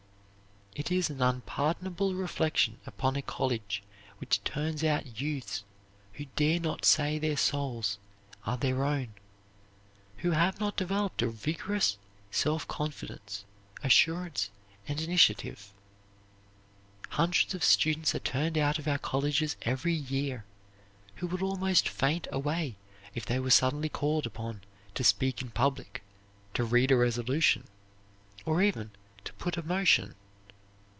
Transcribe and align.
It 0.73 0.89
is 0.89 1.09
an 1.09 1.21
unpardonable 1.21 2.15
reflection 2.15 2.79
upon 2.87 3.17
a 3.17 3.21
college 3.21 3.83
which 4.19 4.43
turns 4.45 4.85
out 4.85 5.19
youths 5.19 5.65
who 6.13 6.25
dare 6.37 6.61
not 6.61 6.85
say 6.85 7.19
their 7.19 7.35
souls 7.35 7.99
are 8.45 8.55
their 8.57 8.83
own, 8.85 9.13
who 10.19 10.31
have 10.31 10.61
not 10.61 10.77
developed 10.77 11.21
a 11.21 11.27
vigorous 11.29 11.97
self 12.31 12.65
confidence, 12.69 13.43
assurance, 13.83 14.49
and 14.87 15.01
initiative. 15.01 15.73
Hundreds 17.09 17.53
of 17.53 17.65
students 17.65 18.15
are 18.15 18.19
turned 18.19 18.57
out 18.57 18.79
of 18.79 18.87
our 18.87 18.97
colleges 18.97 19.57
every 19.63 19.93
year 19.93 20.45
who 21.15 21.27
would 21.27 21.41
almost 21.41 21.89
faint 21.89 22.29
away 22.31 22.77
if 23.13 23.25
they 23.25 23.39
were 23.39 23.51
suddenly 23.51 23.89
called 23.89 24.25
upon 24.25 24.61
to 24.95 25.03
speak 25.03 25.41
in 25.41 25.51
public, 25.51 26.01
to 26.53 26.63
read 26.63 26.91
a 26.91 26.95
resolution, 26.95 27.67
or 28.45 28.61
even 28.63 28.91
to 29.25 29.33
put 29.33 29.57
a 29.57 29.63
motion. 29.63 30.15